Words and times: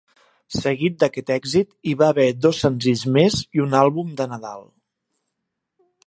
Seguit 0.59 0.95
d'aquest 1.01 1.27
èxit, 1.33 1.67
hi 1.91 1.91
va 1.99 2.07
haver 2.13 2.25
dos 2.45 2.61
senzills 2.65 3.03
més 3.17 3.37
i 3.59 3.63
un 3.67 3.75
àlbum 3.81 4.09
de 4.23 4.27
Nadal. 4.31 4.65